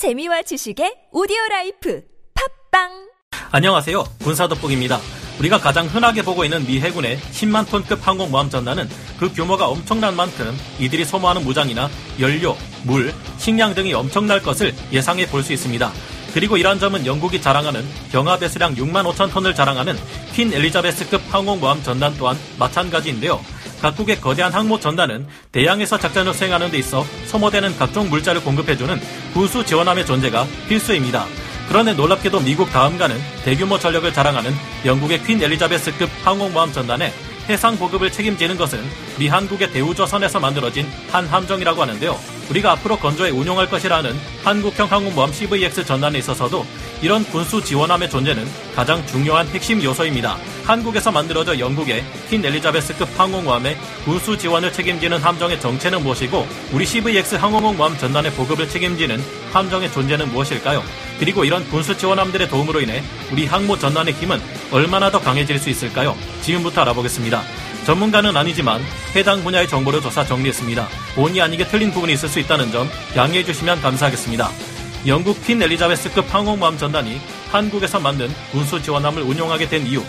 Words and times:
재미와 0.00 0.40
지식의 0.40 1.08
오디오 1.12 1.36
라이프 1.50 2.02
팟빵 2.72 2.88
안녕하세요. 3.52 4.02
군사 4.24 4.48
돋보기입니다. 4.48 4.98
우리가 5.38 5.58
가장 5.58 5.86
흔하게 5.88 6.22
보고 6.22 6.42
있는 6.42 6.64
미 6.64 6.80
해군의 6.80 7.18
10만 7.18 7.68
톤급 7.68 7.98
항공모함 8.00 8.48
전단은 8.48 8.88
그 9.18 9.30
규모가 9.30 9.68
엄청난 9.68 10.16
만큼 10.16 10.56
이들이 10.78 11.04
소모하는 11.04 11.44
무장이나 11.44 11.90
연료, 12.18 12.56
물, 12.86 13.12
식량 13.36 13.74
등이 13.74 13.92
엄청날 13.92 14.40
것을 14.42 14.72
예상해 14.90 15.26
볼 15.26 15.42
수 15.42 15.52
있습니다. 15.52 15.92
그리고 16.32 16.56
이러한 16.56 16.78
점은 16.78 17.06
영국이 17.06 17.40
자랑하는 17.40 17.84
경하 18.12 18.38
배수량 18.38 18.74
6만 18.74 19.04
5천 19.12 19.32
톤을 19.32 19.54
자랑하는 19.54 19.96
퀸 20.32 20.52
엘리자베스급 20.52 21.22
항공모함 21.30 21.82
전단 21.82 22.14
또한 22.18 22.36
마찬가지인데요. 22.58 23.40
각국의 23.80 24.20
거대한 24.20 24.52
항모 24.52 24.78
전단은 24.78 25.26
대양에서 25.52 25.98
작전을 25.98 26.34
수행하는 26.34 26.70
데 26.70 26.78
있어 26.78 27.04
소모되는 27.26 27.76
각종 27.78 28.10
물자를 28.10 28.42
공급해주는 28.42 29.00
군수 29.32 29.64
지원함의 29.64 30.06
존재가 30.06 30.46
필수입니다. 30.68 31.26
그런데 31.68 31.94
놀랍게도 31.94 32.40
미국 32.40 32.70
다음가는 32.70 33.16
대규모 33.44 33.78
전력을 33.78 34.12
자랑하는 34.12 34.52
영국의 34.84 35.22
퀸 35.22 35.42
엘리자베스급 35.42 36.10
항공모함 36.24 36.72
전단에 36.72 37.12
해상 37.50 37.76
보급을 37.76 38.12
책임지는 38.12 38.56
것은 38.56 38.80
미 39.18 39.28
한국의 39.28 39.72
대우조선에서 39.72 40.40
만들어진 40.40 40.86
한 41.10 41.26
함정이라고 41.26 41.82
하는데요. 41.82 42.18
우리가 42.50 42.72
앞으로 42.72 42.96
건조해 42.96 43.30
운용할 43.30 43.68
것이라는 43.68 44.16
한국형 44.42 44.90
항공모함 44.90 45.32
CVX 45.32 45.84
전단에 45.84 46.18
있어서도 46.18 46.66
이런 47.00 47.24
군수 47.24 47.62
지원함의 47.62 48.10
존재는 48.10 48.46
가장 48.74 49.04
중요한 49.06 49.46
핵심 49.48 49.82
요소입니다. 49.82 50.36
한국에서 50.64 51.10
만들어져 51.10 51.58
영국의 51.58 52.04
퀸 52.28 52.44
엘리자베스급 52.44 53.08
항공모함의 53.18 53.76
군수 54.04 54.36
지원을 54.36 54.72
책임지는 54.72 55.18
함정의 55.18 55.60
정체는 55.60 56.02
무엇이고 56.02 56.46
우리 56.72 56.84
CVX 56.84 57.36
항공모함 57.36 57.96
전단의 57.98 58.32
보급을 58.32 58.68
책임지는 58.68 59.22
함정의 59.52 59.90
존재는 59.92 60.30
무엇일까요? 60.30 60.82
그리고 61.18 61.44
이런 61.44 61.68
군수 61.68 61.96
지원함들의 61.96 62.48
도움으로 62.48 62.80
인해 62.80 63.02
우리 63.30 63.46
항모 63.46 63.78
전단의 63.78 64.14
힘은 64.14 64.40
얼마나 64.70 65.10
더 65.10 65.20
강해질 65.20 65.58
수 65.58 65.68
있을까요? 65.70 66.16
지금부터 66.42 66.82
알아보겠습니다. 66.82 67.42
전문가는 67.84 68.36
아니지만 68.36 68.82
해당 69.16 69.42
분야의 69.42 69.68
정보를 69.68 70.00
조사 70.00 70.24
정리했습니다. 70.24 70.86
본의 71.14 71.40
아니게 71.40 71.66
틀린 71.66 71.90
부분이 71.90 72.12
있을 72.12 72.28
수 72.28 72.38
있다는 72.38 72.70
점 72.70 72.88
양해해 73.16 73.44
주시면 73.44 73.80
감사하겠습니다. 73.80 74.48
영국 75.06 75.42
퀸 75.44 75.62
엘리자베스급 75.62 76.32
항공모함 76.32 76.76
전단이 76.78 77.20
한국에서 77.50 77.98
만든 77.98 78.28
군수 78.52 78.80
지원함을 78.82 79.22
운용하게 79.22 79.68
된 79.68 79.86
이유 79.86 80.02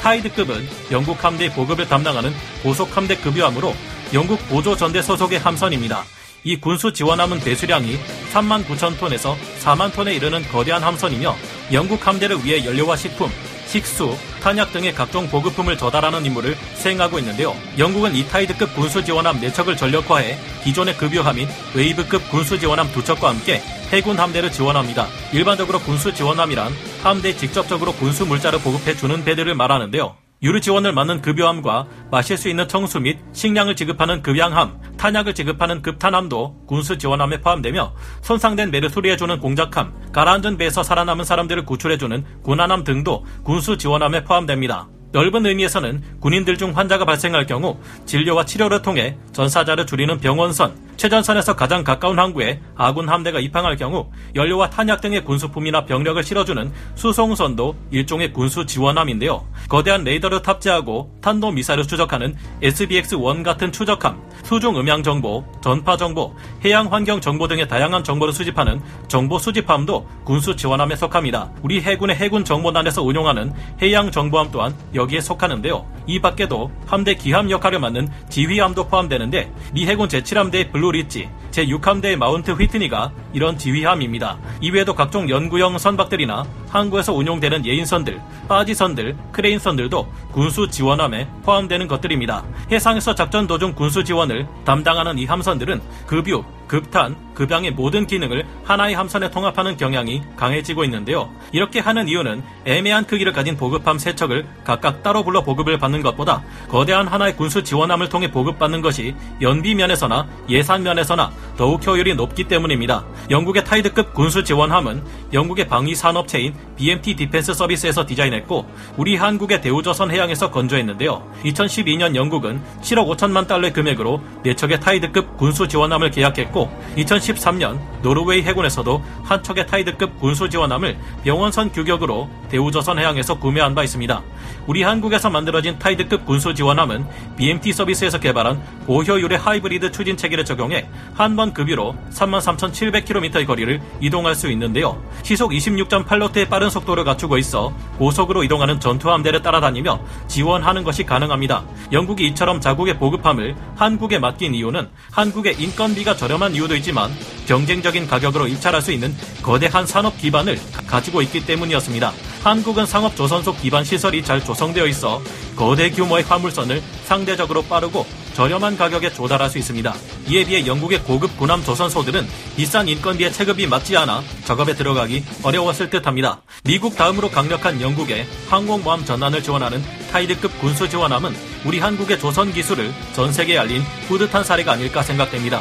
타이드급은 0.00 0.66
영국 0.90 1.22
함대 1.22 1.52
보급을 1.52 1.86
담당하는 1.86 2.32
고속 2.62 2.96
함대 2.96 3.16
급유함으로 3.16 3.74
영국 4.14 4.40
보조 4.48 4.74
전대 4.74 5.02
소속의 5.02 5.38
함선입니다. 5.38 6.04
이 6.42 6.56
군수 6.56 6.92
지원함은 6.92 7.40
배수량이 7.40 7.98
3만 8.32 8.64
9천 8.64 8.98
톤에서 8.98 9.36
4만 9.62 9.92
톤에 9.92 10.14
이르는 10.14 10.42
거대한 10.48 10.82
함선이며 10.82 11.36
영국 11.72 12.06
함대를 12.06 12.42
위해 12.42 12.64
연료와 12.64 12.96
식품, 12.96 13.30
식수, 13.70 14.16
탄약 14.42 14.72
등의 14.72 14.92
각종 14.94 15.28
보급품을 15.28 15.78
전달하는 15.78 16.26
임무를 16.26 16.56
수행하고 16.74 17.20
있는데요. 17.20 17.54
영국은 17.78 18.16
이타이드급 18.16 18.74
군수 18.74 19.04
지원함 19.04 19.40
4척을 19.40 19.76
전력화해 19.76 20.36
기존의 20.64 20.96
급유함인 20.96 21.48
웨이브급 21.74 22.28
군수 22.30 22.58
지원함 22.58 22.88
2척과 22.88 23.22
함께 23.22 23.62
해군 23.92 24.18
함대를 24.18 24.50
지원합니다. 24.50 25.06
일반적으로 25.32 25.78
군수 25.78 26.12
지원함이란 26.12 26.72
함대에 27.02 27.36
직접적으로 27.36 27.92
군수 27.92 28.26
물자를 28.26 28.58
보급해 28.58 28.96
주는 28.96 29.24
배들을 29.24 29.54
말하는데요. 29.54 30.19
유류 30.42 30.62
지원을 30.62 30.94
맞는 30.94 31.20
급여함과 31.20 31.86
마실 32.10 32.38
수 32.38 32.48
있는 32.48 32.66
청수 32.66 32.98
및 32.98 33.18
식량을 33.34 33.76
지급하는 33.76 34.22
급양함, 34.22 34.80
탄약을 34.96 35.34
지급하는 35.34 35.82
급탄함도 35.82 36.64
군수 36.66 36.96
지원함에 36.96 37.42
포함되며 37.42 37.94
손상된 38.22 38.70
매를 38.70 38.88
수리해주는 38.88 39.38
공작함, 39.38 40.12
가라앉은 40.12 40.56
배에서 40.56 40.82
살아남은 40.82 41.26
사람들을 41.26 41.66
구출해주는 41.66 42.24
군안함 42.42 42.84
등도 42.84 43.26
군수 43.44 43.76
지원함에 43.76 44.24
포함됩니다. 44.24 44.88
넓은 45.12 45.44
의미에서는 45.44 46.02
군인들 46.20 46.56
중 46.56 46.76
환자가 46.76 47.04
발생할 47.04 47.46
경우 47.46 47.78
진료와 48.06 48.44
치료를 48.44 48.82
통해 48.82 49.16
전사자를 49.32 49.86
줄이는 49.86 50.18
병원선, 50.18 50.74
최전선에서 50.96 51.56
가장 51.56 51.82
가까운 51.82 52.18
항구에 52.18 52.60
아군 52.76 53.08
함대가 53.08 53.40
입항할 53.40 53.76
경우 53.76 54.10
연료와 54.34 54.68
탄약 54.68 55.00
등의 55.00 55.24
군수품이나 55.24 55.86
병력을 55.86 56.22
실어주는 56.22 56.70
수송선도 56.94 57.74
일종의 57.90 58.34
군수 58.34 58.66
지원함인데요. 58.66 59.46
거대한 59.68 60.04
레이더를 60.04 60.42
탑재하고 60.42 61.10
탄도 61.22 61.52
미사일을 61.52 61.86
추적하는 61.86 62.36
SBX-1 62.62 63.42
같은 63.42 63.72
추적함, 63.72 64.20
수중 64.44 64.76
음향 64.78 65.02
정보, 65.02 65.44
전파 65.62 65.96
정보, 65.96 66.34
해양 66.64 66.92
환경 66.92 67.20
정보 67.20 67.48
등의 67.48 67.66
다양한 67.66 68.04
정보를 68.04 68.34
수집하는 68.34 68.82
정보 69.08 69.38
수집함도 69.38 70.06
군수 70.24 70.54
지원함에 70.54 70.96
속합니다. 70.96 71.50
우리 71.62 71.80
해군의 71.80 72.16
해군 72.16 72.44
정보단에서 72.44 73.02
운용하는 73.02 73.54
해양 73.80 74.10
정보함 74.10 74.50
또한 74.52 74.74
여기에 75.00 75.20
속하는데요. 75.22 75.86
이 76.06 76.20
밖에도 76.20 76.70
함대 76.86 77.14
기함 77.14 77.50
역할을 77.50 77.80
맡는 77.80 78.08
지휘함도 78.28 78.88
포함되는데 78.88 79.50
미 79.72 79.86
해군 79.86 80.08
제7함대의 80.08 80.70
블루릿지, 80.72 81.28
제6함대의 81.50 82.16
마운트 82.16 82.52
휘트니가 82.52 83.12
이런 83.32 83.58
지휘함입니다. 83.58 84.38
이외에도 84.60 84.94
각종 84.94 85.28
연구용 85.28 85.78
선박들이나 85.78 86.44
항구에서 86.68 87.12
운용되는 87.12 87.66
예인선들, 87.66 88.20
빠지선들, 88.48 89.16
크레인선들도 89.32 90.12
군수 90.32 90.68
지원함에 90.68 91.28
포함되는 91.42 91.88
것들입니다. 91.88 92.44
해상에서 92.70 93.14
작전 93.14 93.46
도중 93.46 93.74
군수 93.74 94.04
지원을 94.04 94.46
담당하는 94.64 95.18
이 95.18 95.24
함선들은 95.26 95.80
급유, 96.06 96.44
급탄, 96.70 97.16
급양의 97.34 97.72
모든 97.72 98.06
기능을 98.06 98.46
하나의 98.62 98.94
함선에 98.94 99.30
통합하는 99.30 99.76
경향이 99.76 100.22
강해지고 100.36 100.84
있는데요. 100.84 101.28
이렇게 101.50 101.80
하는 101.80 102.06
이유는 102.06 102.44
애매한 102.64 103.06
크기를 103.06 103.32
가진 103.32 103.56
보급함 103.56 103.98
세 103.98 104.14
척을 104.14 104.46
각각 104.62 105.02
따로 105.02 105.24
불러 105.24 105.42
보급을 105.42 105.78
받는 105.78 106.02
것보다 106.02 106.44
거대한 106.68 107.08
하나의 107.08 107.36
군수 107.36 107.64
지원함을 107.64 108.08
통해 108.08 108.30
보급받는 108.30 108.82
것이 108.82 109.16
연비 109.40 109.74
면에서나 109.74 110.28
예산 110.48 110.84
면에서나 110.84 111.32
더욱 111.60 111.86
효율이 111.86 112.14
높기 112.14 112.44
때문입니다. 112.44 113.04
영국의 113.28 113.66
타이드급 113.66 114.14
군수 114.14 114.42
지원함은 114.42 115.04
영국의 115.34 115.68
방위 115.68 115.94
산업체인 115.94 116.54
BMT 116.76 117.16
디펜스 117.16 117.52
서비스에서 117.52 118.06
디자인했고 118.06 118.64
우리 118.96 119.14
한국의 119.16 119.60
대우조선 119.60 120.10
해양에서 120.10 120.50
건조했는데요. 120.50 121.22
2012년 121.44 122.14
영국은 122.14 122.62
7억 122.80 123.14
5천만 123.14 123.46
달러의 123.46 123.74
금액으로 123.74 124.22
4척의 124.42 124.80
타이드급 124.80 125.36
군수 125.36 125.68
지원함을 125.68 126.10
계약했고 126.10 126.70
2013년 126.96 127.78
노르웨이 128.00 128.40
해군에서도 128.40 129.04
한 129.22 129.42
척의 129.42 129.66
타이드급 129.66 130.18
군수 130.18 130.48
지원함을 130.48 130.96
병원선 131.24 131.72
규격으로 131.72 132.30
대우조선 132.48 132.98
해양에서 132.98 133.38
구매한 133.38 133.74
바 133.74 133.84
있습니다. 133.84 134.22
우리 134.66 134.82
한국에서 134.82 135.28
만들어진 135.28 135.78
타이드급 135.78 136.24
군수 136.24 136.54
지원함은 136.54 137.04
BMT 137.36 137.74
서비스에서 137.74 138.18
개발한 138.18 138.62
고효율의 138.86 139.38
하이브리드 139.38 139.92
추진 139.92 140.16
체계를 140.16 140.44
적용해 140.46 140.88
한번 141.14 141.49
급유로 141.52 141.94
33,700km의 142.10 143.46
거리를 143.46 143.80
이동할 144.00 144.34
수 144.34 144.50
있는데요. 144.50 145.02
시속 145.22 145.52
26.8노트의 145.52 146.48
빠른 146.48 146.70
속도를 146.70 147.04
갖추고 147.04 147.38
있어 147.38 147.72
고속으로 147.98 148.44
이동하는 148.44 148.80
전투함대를 148.80 149.42
따라다니며 149.42 150.00
지원하는 150.28 150.84
것이 150.84 151.04
가능합니다. 151.04 151.64
영국이 151.92 152.26
이처럼 152.28 152.60
자국의 152.60 152.98
보급함을 152.98 153.56
한국에 153.76 154.18
맡긴 154.18 154.54
이유는 154.54 154.88
한국의 155.10 155.60
인건비가 155.60 156.16
저렴한 156.16 156.54
이유도 156.54 156.76
있지만 156.76 157.10
경쟁적인 157.46 158.06
가격으로 158.06 158.46
입찰할 158.46 158.82
수 158.82 158.92
있는 158.92 159.14
거대한 159.42 159.86
산업 159.86 160.16
기반을 160.18 160.58
가지고 160.86 161.22
있기 161.22 161.46
때문이었습니다. 161.46 162.12
한국은 162.42 162.86
상업 162.86 163.16
조선소 163.16 163.54
기반 163.56 163.84
시설이 163.84 164.24
잘 164.24 164.42
조성되어 164.42 164.86
있어 164.86 165.20
거대 165.56 165.90
규모의 165.90 166.24
화물선을 166.24 166.82
상대적으로 167.04 167.62
빠르고 167.62 168.06
저렴한 168.40 168.78
가격에 168.78 169.12
조달할 169.12 169.50
수 169.50 169.58
있습니다. 169.58 169.94
이에 170.28 170.46
비해 170.46 170.66
영국의 170.66 171.00
고급 171.00 171.36
군함 171.36 171.62
조선소들은 171.62 172.26
비싼 172.56 172.88
인건비에 172.88 173.30
체급이 173.30 173.66
맞지 173.66 173.94
않아 173.98 174.22
작업에 174.46 174.74
들어가기 174.74 175.22
어려웠을 175.42 175.90
듯합니다. 175.90 176.40
미국 176.64 176.96
다음으로 176.96 177.28
강력한 177.28 177.82
영국의 177.82 178.26
항공모함 178.48 179.04
전환을 179.04 179.42
지원하는 179.42 179.84
타이드급 180.10 180.58
군수 180.58 180.88
지원함은 180.88 181.36
우리 181.66 181.80
한국의 181.80 182.18
조선 182.18 182.50
기술을 182.50 182.90
전 183.14 183.30
세계에 183.30 183.58
알린 183.58 183.82
뿌듯한 184.08 184.42
사례가 184.42 184.72
아닐까 184.72 185.02
생각됩니다. 185.02 185.60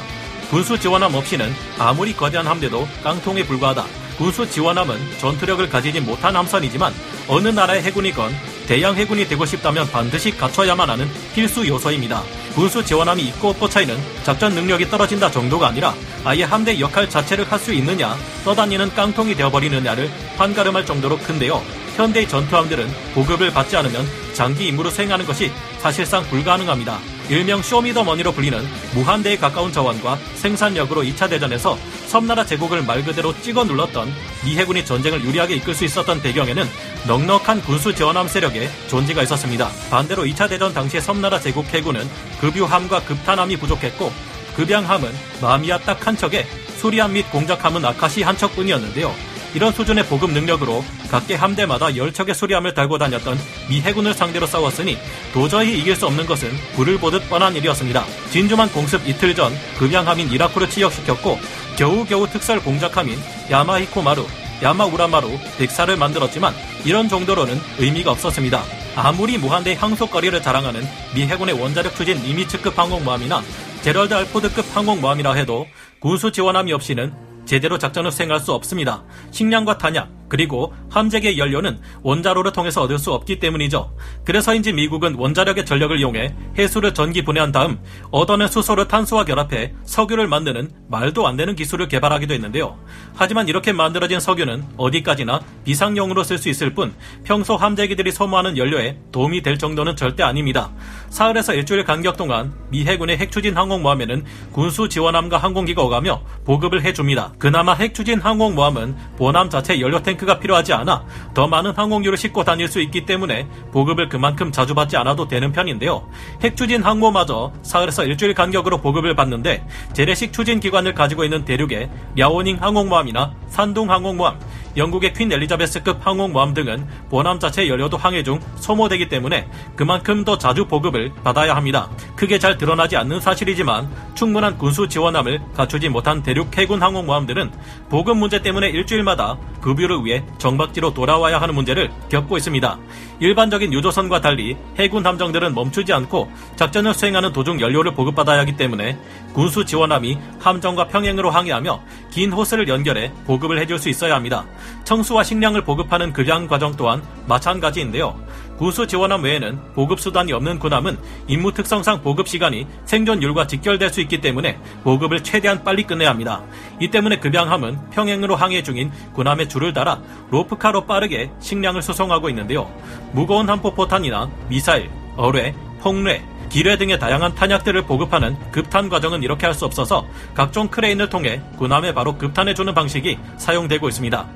군수 0.49 0.79
지원함 0.79 1.15
없이는 1.15 1.53
아무리 1.79 2.15
거대한 2.15 2.47
함대도 2.47 2.87
깡통에 3.03 3.43
불과하다. 3.43 3.87
군수 4.17 4.49
지원함은 4.49 4.97
전투력을 5.19 5.67
가지지 5.67 5.99
못한 5.99 6.33
함선이지만 6.33 6.93
어느 7.27 7.49
나라의 7.49 7.83
해군이건 7.83 8.31
대양 8.67 8.95
해군이 8.95 9.27
되고 9.27 9.45
싶다면 9.45 9.89
반드시 9.91 10.31
갖춰야만 10.31 10.89
하는 10.89 11.09
필수 11.35 11.67
요소입니다. 11.67 12.23
군수 12.55 12.83
지원함이 12.83 13.23
있고 13.27 13.49
없고 13.49 13.69
차이는 13.69 13.97
작전 14.23 14.53
능력이 14.53 14.89
떨어진다 14.89 15.31
정도가 15.31 15.67
아니라 15.67 15.93
아예 16.25 16.43
함대 16.43 16.79
역할 16.79 17.09
자체를 17.09 17.49
할 17.49 17.59
수 17.59 17.73
있느냐, 17.73 18.15
떠다니는 18.45 18.93
깡통이 18.95 19.35
되어버리느냐를 19.35 20.09
판가름할 20.37 20.85
정도로 20.85 21.17
큰데요. 21.17 21.61
현대의 21.99 22.29
전투함들은 22.29 22.87
보급을 23.13 23.51
받지 23.51 23.75
않으면 23.75 24.07
장기 24.33 24.67
임무로 24.67 24.89
수행하는 24.89 25.25
것이 25.25 25.51
사실상 25.79 26.23
불가능합니다. 26.29 26.97
일명 27.27 27.61
쇼미더머니로 27.61 28.31
불리는 28.31 28.65
무한대에 28.93 29.35
가까운 29.35 29.73
자원과 29.73 30.17
생산력으로 30.35 31.01
2차 31.01 31.29
대전에서 31.29 31.77
섬나라 32.07 32.45
제국을 32.45 32.83
말 32.83 33.03
그대로 33.03 33.37
찍어 33.41 33.65
눌렀던 33.65 34.13
미 34.45 34.57
해군이 34.57 34.85
전쟁을 34.85 35.25
유리하게 35.25 35.55
이끌 35.55 35.75
수 35.75 35.83
있었던 35.83 36.21
배경에는 36.21 36.63
넉넉한 37.05 37.61
군수 37.63 37.93
지원함 37.93 38.29
세력의 38.29 38.69
존재가 38.87 39.21
있었습니다. 39.23 39.69
반대로 39.91 40.23
2차 40.23 40.47
대전 40.47 40.73
당시의 40.73 41.01
섬나라 41.01 41.37
제국 41.37 41.65
해군은 41.65 42.09
급유함과 42.39 43.01
급탄함이 43.01 43.57
부족했고 43.57 44.13
급양함은 44.55 45.11
마미아 45.41 45.77
딱 45.79 46.07
한 46.07 46.15
척에 46.15 46.47
수리함 46.77 47.11
및 47.11 47.29
공작함은 47.29 47.83
아카시 47.83 48.23
한 48.23 48.37
척뿐이었는데요. 48.37 49.13
이런 49.53 49.73
수준의 49.73 50.05
보급 50.05 50.31
능력으로 50.31 50.83
각계 51.09 51.35
함대마다 51.35 51.87
10척의 51.87 52.33
수리함을 52.33 52.73
달고 52.73 52.97
다녔던 52.97 53.37
미 53.69 53.81
해군을 53.81 54.13
상대로 54.13 54.45
싸웠으니 54.45 54.97
도저히 55.33 55.79
이길 55.79 55.95
수 55.95 56.05
없는 56.07 56.25
것은 56.25 56.49
불을 56.75 56.99
보듯 56.99 57.29
뻔한 57.29 57.55
일이었습니다. 57.55 58.03
진주만 58.31 58.69
공습 58.71 59.07
이틀 59.07 59.33
전 59.35 59.51
급양함인 59.77 60.31
이라쿠를 60.31 60.69
취역시켰고 60.69 61.39
겨우겨우 61.77 62.27
특설 62.27 62.59
공작함인 62.61 63.17
야마히코마루, 63.49 64.25
야마우라마루, 64.61 65.31
백사를 65.57 65.95
만들었지만 65.95 66.53
이런 66.85 67.07
정도로는 67.07 67.59
의미가 67.79 68.11
없었습니다. 68.11 68.61
아무리 68.95 69.37
무한대 69.37 69.73
항속거리를 69.73 70.41
자랑하는 70.41 70.83
미 71.15 71.21
해군의 71.25 71.59
원자력 71.59 71.95
추진 71.95 72.21
니미츠급 72.21 72.77
항공모함이나 72.77 73.41
제럴드 73.81 74.13
알포드급 74.13 74.65
항공모함이라 74.75 75.33
해도 75.33 75.67
군수 75.99 76.31
지원함이 76.31 76.73
없이는 76.73 77.28
제대로 77.49 77.79
작전을 77.79 78.11
수행할 78.11 78.39
수 78.39 78.53
없습니다. 78.53 79.03
식량과 79.31 79.79
탄약, 79.79 80.07
그리고 80.29 80.73
함재계 80.89 81.37
연료는 81.37 81.79
원자로를 82.03 82.51
통해서 82.51 82.83
얻을 82.83 82.99
수 82.99 83.11
없기 83.11 83.39
때문이죠. 83.39 83.93
그래서인지 84.23 84.71
미국은 84.73 85.15
원자력의 85.15 85.65
전력을 85.65 85.99
이용해 85.99 86.35
해수를 86.57 86.93
전기 86.93 87.23
분해한 87.23 87.51
다음 87.51 87.79
얻어낸 88.11 88.47
수소를 88.47 88.87
탄소와 88.87 89.25
결합해 89.25 89.73
석유를 89.83 90.27
만드는 90.27 90.71
말도 90.87 91.27
안 91.27 91.35
되는 91.35 91.55
기술을 91.55 91.87
개발하기도 91.87 92.33
했는데요. 92.33 92.77
하지만 93.15 93.47
이렇게 93.47 93.73
만들어진 93.73 94.19
석유는 94.19 94.63
어디까지나 94.77 95.41
비상용으로 95.65 96.23
쓸 96.23 96.37
수 96.37 96.47
있을 96.49 96.73
뿐 96.73 96.93
평소 97.23 97.55
함재기들이 97.55 98.11
소모하는 98.11 98.57
연료에 98.57 98.97
도움이 99.11 99.41
될 99.41 99.57
정도는 99.57 99.95
절대 99.95 100.23
아닙니다. 100.23 100.71
사흘에서 101.09 101.53
일주일 101.53 101.83
간격 101.83 102.17
동안 102.17 102.53
미 102.69 102.85
해군의 102.85 103.17
핵추진 103.17 103.57
항공모함에는 103.57 104.23
군수 104.51 104.87
지원함과 104.89 105.37
항공기가 105.37 105.81
오가며 105.81 106.21
보급을 106.45 106.83
해줍니다. 106.83 107.33
그나마 107.39 107.73
핵추진 107.73 108.19
항공모함은 108.19 108.95
보남 109.17 109.49
자체 109.49 109.79
연료 109.79 110.01
탱크 110.01 110.18
탱크가 110.19 110.39
필요하지 110.39 110.73
않아 110.73 111.03
더 111.33 111.47
많은 111.47 111.71
항공유를 111.75 112.17
싣고 112.17 112.43
다닐 112.43 112.67
수 112.67 112.81
있기 112.81 113.05
때문에 113.05 113.47
보급을 113.71 114.09
그만큼 114.09 114.51
자주 114.51 114.75
받지 114.75 114.97
않아도 114.97 115.27
되는 115.27 115.51
편인데요. 115.51 116.07
핵 116.43 116.55
추진 116.55 116.83
항모마저 116.83 117.53
사흘에서 117.61 118.03
일주일 118.03 118.33
간격으로 118.33 118.79
보급을 118.79 119.15
받는데 119.15 119.65
재래식 119.93 120.33
추진 120.33 120.59
기관을 120.59 120.93
가지고 120.93 121.23
있는 121.23 121.45
대륙의 121.45 121.89
랴오닝 122.15 122.57
항공모함이나 122.61 123.33
산둥 123.47 123.89
항공모함, 123.89 124.39
영국의 124.77 125.13
퀸 125.13 125.31
엘리자베스급 125.31 126.05
항공모함 126.05 126.53
등은 126.53 126.87
보남 127.09 127.39
자체 127.39 127.67
연료도 127.67 127.97
항해 127.97 128.23
중 128.23 128.39
소모되기 128.55 129.09
때문에 129.09 129.47
그만큼 129.75 130.23
더 130.23 130.37
자주 130.37 130.65
보급을 130.65 131.11
받아야 131.23 131.55
합니다. 131.55 131.89
크게 132.15 132.39
잘 132.39 132.57
드러나지 132.57 132.97
않는 132.97 133.19
사실이지만 133.19 133.89
충분한 134.15 134.57
군수 134.57 134.87
지원함을 134.87 135.41
갖추지 135.55 135.89
못한 135.89 136.21
대륙 136.23 136.55
해군 136.57 136.81
항공모함들은 136.81 137.51
보급 137.89 138.17
문제 138.17 138.41
때문에 138.41 138.69
일주일마다 138.69 139.37
급유를 139.61 140.03
위해 140.05 140.23
정박지로 140.37 140.93
돌아와야 140.93 141.41
하는 141.41 141.55
문제를 141.55 141.91
겪고 142.09 142.37
있습니다. 142.37 142.79
일반적인 143.19 143.73
유조선과 143.73 144.21
달리 144.21 144.57
해군 144.77 145.05
함정들은 145.05 145.53
멈추지 145.53 145.91
않고 145.93 146.31
작전을 146.55 146.93
수행하는 146.93 147.33
도중 147.33 147.59
연료를 147.59 147.93
보급받아야 147.93 148.39
하기 148.41 148.55
때문에 148.55 148.97
군수 149.33 149.65
지원함이 149.65 150.17
함정과 150.39 150.87
평행으로 150.87 151.29
항해하며 151.29 151.81
긴 152.11 152.31
호스를 152.31 152.67
연결해 152.67 153.11
보급을 153.25 153.59
해줄 153.59 153.77
수 153.77 153.89
있어야 153.89 154.15
합니다. 154.15 154.45
청수와 154.85 155.23
식량을 155.23 155.63
보급하는 155.63 156.13
급양 156.13 156.47
과정 156.47 156.75
또한 156.75 157.03
마찬가지인데요. 157.27 158.19
군수 158.59 158.85
지원함 158.85 159.23
외에는 159.23 159.57
보급 159.73 160.01
수단이 160.01 160.33
없는 160.33 160.59
군함은 160.59 160.97
임무 161.27 161.53
특성상 161.53 162.01
보급 162.01 162.27
시간이 162.27 162.67
생존율과 162.83 163.47
직결될 163.47 163.89
수 163.89 164.01
있기 164.01 164.19
때문에 164.19 164.59
보급을 164.83 165.23
최대한 165.23 165.63
빨리 165.63 165.83
끝내야 165.83 166.09
합니다. 166.09 166.43
이 166.81 166.89
때문에 166.89 167.19
급양함은 167.19 167.91
평행으로 167.91 168.35
항해 168.35 168.61
중인 168.61 168.91
군함의 169.13 169.47
줄을 169.47 169.71
달아 169.71 170.01
로프카로 170.31 170.85
빠르게 170.87 171.31
식량을 171.39 171.81
수송하고 171.81 172.27
있는데요. 172.29 172.69
무거운 173.13 173.49
함포포탄이나 173.49 174.29
미사일, 174.49 174.89
어뢰, 175.15 175.55
폭뢰, 175.79 176.21
기뢰 176.49 176.77
등의 176.77 176.99
다양한 176.99 177.35
탄약들을 177.35 177.83
보급하는 177.83 178.35
급탄 178.51 178.89
과정은 178.89 179.23
이렇게 179.23 179.45
할 179.45 179.53
수 179.59 179.65
없어서 179.65 180.05
각종 180.33 180.69
크레인을 180.69 181.09
통해 181.09 181.41
군함에 181.57 181.93
바로 181.93 182.17
급탄해주는 182.17 182.73
방식이 182.73 183.17
사용되고 183.37 183.89
있습니다. 183.89 184.27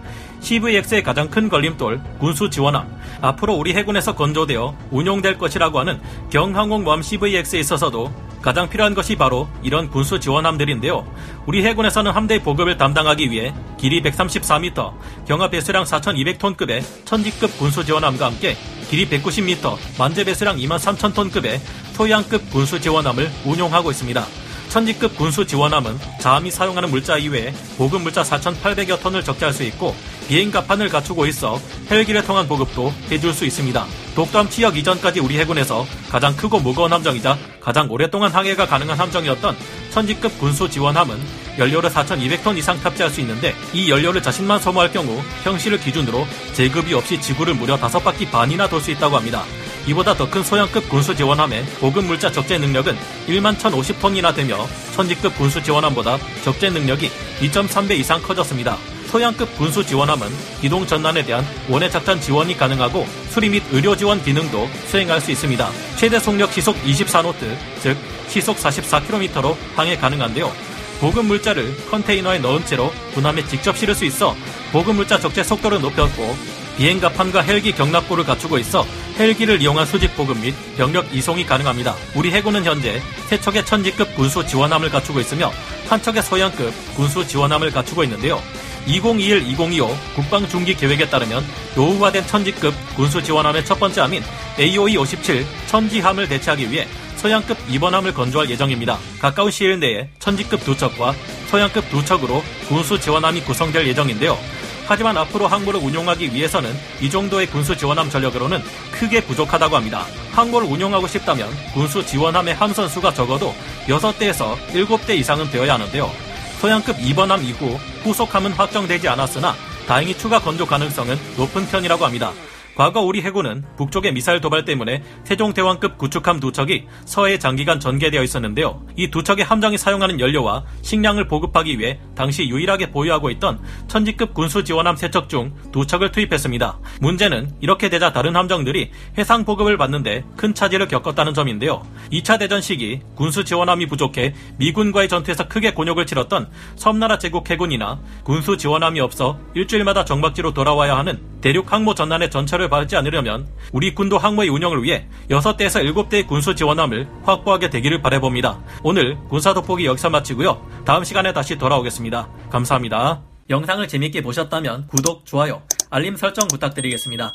CVX의 0.41 1.03
가장 1.03 1.29
큰 1.29 1.47
걸림돌 1.47 2.01
군수 2.19 2.49
지원함 2.49 2.87
앞으로 3.21 3.53
우리 3.53 3.73
해군에서 3.73 4.15
건조되어 4.15 4.75
운용될 4.91 5.37
것이라고 5.37 5.79
하는 5.79 6.01
경항공모함 6.29 7.01
CVX에 7.01 7.59
있어서도 7.59 8.11
가장 8.43 8.69
필요한 8.69 8.93
것이 8.93 9.15
바로 9.15 9.47
이런 9.63 9.89
군수 9.89 10.19
지원함들인데요. 10.19 11.07
우리 11.45 11.65
해군에서는 11.65 12.11
함대 12.11 12.39
보급을 12.43 12.77
담당하기 12.77 13.31
위해 13.31 13.53
길이 13.79 14.01
134m, 14.03 14.91
경하 15.25 15.49
배수량 15.49 15.85
4,200톤급의 15.85 16.83
천지급 17.05 17.57
군수 17.57 17.85
지원함과 17.85 18.25
함께 18.25 18.57
길이 18.89 19.07
190m, 19.07 19.77
만재 19.97 20.25
배수량 20.25 20.57
2만 20.57 20.77
3천톤급의 20.77 21.59
소양급 21.93 22.51
군수 22.51 22.81
지원함을 22.81 23.31
운용하고 23.45 23.91
있습니다. 23.91 24.25
천지급 24.67 25.15
군수 25.15 25.47
지원함은 25.47 25.97
자함이 26.19 26.51
사용하는 26.51 26.89
물자 26.89 27.19
이외에 27.19 27.53
보급 27.77 28.01
물자 28.01 28.23
4,800여 28.23 28.99
톤을 29.01 29.23
적재할 29.23 29.53
수 29.53 29.63
있고 29.63 29.95
비행 30.27 30.51
갑판을 30.51 30.89
갖추고 30.89 31.25
있어 31.27 31.59
헬기를 31.91 32.23
통한 32.23 32.47
보급도 32.47 32.93
해줄 33.11 33.33
수 33.33 33.45
있습니다. 33.45 33.85
독담 34.15 34.49
취역 34.49 34.77
이전까지 34.77 35.19
우리 35.19 35.37
해군에서 35.39 35.85
가장 36.09 36.35
크고 36.35 36.59
무거운 36.59 36.93
함정이자 36.93 37.37
가장 37.59 37.87
오랫동안 37.89 38.31
항해가 38.31 38.67
가능한 38.67 38.97
함정이었던 38.97 39.55
천지급 39.91 40.39
군수 40.39 40.69
지원함은 40.69 41.17
연료를 41.57 41.89
4,200톤 41.89 42.57
이상 42.57 42.79
탑재할 42.79 43.11
수 43.11 43.21
있는데 43.21 43.53
이 43.73 43.89
연료를 43.89 44.21
자신만 44.21 44.59
소모할 44.59 44.91
경우 44.91 45.21
평시를 45.43 45.79
기준으로 45.79 46.25
제급이 46.53 46.93
없이 46.93 47.19
지구를 47.21 47.53
무려 47.53 47.77
5바퀴 47.77 48.29
반이나 48.31 48.67
돌 48.69 48.81
수 48.81 48.91
있다고 48.91 49.17
합니다. 49.17 49.43
이보다 49.87 50.15
더 50.15 50.29
큰 50.29 50.43
소형급 50.43 50.89
군수 50.89 51.15
지원함의 51.15 51.65
보급 51.79 52.05
물자 52.05 52.31
적재 52.31 52.57
능력은 52.57 52.95
1만 53.27 53.57
1,050톤이나 53.57 54.33
되며 54.33 54.65
천지급 54.95 55.37
군수 55.37 55.61
지원함보다 55.61 56.17
적재 56.43 56.69
능력이 56.69 57.11
2.3배 57.41 57.91
이상 57.99 58.21
커졌습니다. 58.21 58.77
소양급 59.13 59.55
군수 59.59 59.85
지원함은 59.85 60.27
기동 60.59 60.87
전란에 60.87 61.23
대한 61.23 61.45
원해 61.69 61.87
작전 61.87 62.19
지원이 62.19 62.57
가능하고 62.57 63.05
수리 63.29 63.47
및 63.47 63.61
의료 63.71 63.95
지원 63.95 64.23
기능도 64.23 64.67
수행할 64.87 65.21
수 65.21 65.29
있습니다. 65.29 65.69
최대 65.97 66.17
속력 66.17 66.51
시속 66.51 66.75
24노트, 66.83 67.55
즉 67.83 67.95
시속 68.27 68.57
44km로 68.57 69.55
항해 69.75 69.97
가능한데요. 69.97 70.51
보급 70.99 71.27
물자를 71.27 71.77
컨테이너에 71.91 72.39
넣은 72.39 72.65
채로 72.65 72.91
군함에 73.13 73.45
직접 73.45 73.77
실을 73.77 73.93
수 73.93 74.03
있어 74.05 74.35
보급 74.71 74.95
물자 74.95 75.19
적재 75.19 75.43
속도를 75.43 75.79
높였고 75.81 76.35
비행갑판과 76.77 77.41
헬기 77.41 77.71
경납고를 77.71 78.23
갖추고 78.23 78.57
있어 78.57 78.83
헬기를 79.19 79.61
이용한 79.61 79.85
수직 79.85 80.15
보급 80.15 80.39
및 80.39 80.55
병력 80.75 81.13
이송이 81.13 81.45
가능합니다. 81.45 81.95
우리 82.15 82.31
해군은 82.31 82.65
현재 82.65 82.99
세 83.27 83.39
척의 83.39 83.63
천지급 83.63 84.15
군수 84.15 84.43
지원함을 84.47 84.89
갖추고 84.89 85.19
있으며 85.19 85.51
한 85.87 86.01
척의 86.01 86.23
소형급 86.23 86.73
군수 86.95 87.27
지원함을 87.27 87.69
갖추고 87.69 88.03
있는데요. 88.05 88.41
2021-2025 88.87 89.89
국방 90.15 90.47
중기 90.47 90.75
계획에 90.75 91.09
따르면 91.09 91.43
노후화된 91.75 92.25
천지급 92.27 92.73
군수 92.95 93.21
지원함의 93.21 93.65
첫 93.65 93.79
번째 93.79 94.01
함인 94.01 94.23
AOE-57 94.57 95.45
천지함을 95.67 96.27
대체하기 96.27 96.69
위해 96.71 96.87
소양급 97.17 97.57
2번함을 97.69 98.13
건조할 98.13 98.49
예정입니다. 98.49 98.97
가까운 99.19 99.49
시일 99.49 99.79
내에 99.79 100.09
천지급 100.19 100.63
두 100.65 100.75
척과 100.75 101.13
소양급 101.47 101.89
두 101.89 102.03
척으로 102.03 102.43
군수 102.67 102.99
지원함이 102.99 103.41
구성될 103.41 103.87
예정인데요. 103.87 104.37
하지만 104.85 105.15
앞으로 105.17 105.47
항모를 105.47 105.79
운용하기 105.79 106.33
위해서는 106.33 106.75
이 106.99 107.09
정도의 107.09 107.47
군수 107.47 107.77
지원함 107.77 108.09
전력으로는 108.09 108.61
크게 108.91 109.21
부족하다고 109.21 109.77
합니다. 109.77 110.05
항모를 110.33 110.67
운용하고 110.67 111.07
싶다면 111.07 111.49
군수 111.73 112.05
지원함의 112.05 112.55
함선 112.55 112.89
수가 112.89 113.13
적어도 113.13 113.55
6대에서 113.87 114.57
7대 114.73 115.17
이상은 115.17 115.49
되어야 115.49 115.75
하는데요. 115.75 116.32
소양급 116.63 116.95
2번함 116.95 117.43
이후 117.43 117.77
후속함은 118.03 118.53
확정되지 118.53 119.09
않았으나 119.09 119.53
다행히 119.85 120.17
추가 120.17 120.39
건조 120.39 120.65
가능성은 120.65 121.19
높은 121.35 121.67
편이라고 121.67 122.05
합니다. 122.05 122.31
과거 122.75 123.01
우리 123.01 123.21
해군은 123.21 123.63
북쪽의 123.77 124.13
미사일 124.13 124.41
도발 124.41 124.65
때문에 124.65 125.03
세종대왕급 125.25 125.99
구축함 125.99 126.39
두 126.39 126.51
척이 126.51 126.85
서해에 127.05 127.37
장기간 127.37 127.79
전개되어 127.79 128.23
있었는데요. 128.23 128.81
이 128.97 129.11
두 129.13 129.21
척의 129.21 129.45
함정이 129.45 129.77
사용하는 129.77 130.19
연료와 130.19 130.63
식량을 130.81 131.27
보급하기 131.27 131.77
위해 131.77 131.99
당시 132.15 132.49
유일하게 132.49 132.89
보유하고 132.91 133.29
있던 133.29 133.59
천지급 133.87 134.33
군수 134.33 134.63
지원함 134.63 134.95
세 134.95 135.11
척 135.11 135.29
중 135.29 135.53
두 135.71 135.85
척을 135.85 136.11
투입했습니다. 136.11 136.79
문제는 136.99 137.51
이렇게 137.61 137.89
되자 137.89 138.11
다른 138.11 138.35
함정들이 138.35 138.89
해상 139.19 139.45
보급을 139.45 139.77
받는데 139.77 140.23
큰 140.35 140.55
차질을 140.55 140.87
겪었다는 140.87 141.35
점인데요. 141.35 141.83
2차 142.11 142.39
대전 142.39 142.59
시기 142.61 143.01
군수 143.15 143.43
지원함이 143.43 143.85
부족해 143.85 144.33
미군과의 144.57 145.09
전투에서 145.09 145.47
크게 145.47 145.73
곤욕을 145.73 146.07
치렀던 146.07 146.49
섬나라 146.75 147.19
제국 147.19 147.47
해군이나 147.51 147.99
군수 148.23 148.57
지원함이 148.57 148.99
없어 148.99 149.37
일주일마다 149.53 150.05
정박지로 150.05 150.53
돌아와야 150.53 150.97
하는 150.97 151.21
대륙 151.41 151.71
항모 151.71 151.93
전란의 151.93 152.31
전 152.31 152.47
철을 152.63 152.69
받지 152.69 152.95
않으려면 152.95 153.47
우리 153.71 153.93
군도 153.93 154.17
항모의 154.17 154.49
운영을 154.49 154.83
위해 154.83 155.07
6대에서 155.29 155.83
7대의 155.83 156.27
군수 156.27 156.55
지원함을 156.55 157.07
확보하게 157.23 157.69
되기를 157.69 158.01
바라봅니다. 158.01 158.59
오늘 158.83 159.17
군사 159.29 159.53
돋보기 159.53 159.85
여기서 159.85 160.09
마치고요. 160.09 160.65
다음 160.85 161.03
시간에 161.03 161.33
다시 161.33 161.57
돌아오겠습니다. 161.57 162.27
감사합니다. 162.49 163.21
영상을 163.49 163.85
재밌게 163.87 164.21
보셨다면 164.21 164.87
구독, 164.87 165.25
좋아요, 165.25 165.61
알림 165.89 166.15
설정 166.15 166.47
부탁드리겠습니다. 166.47 167.33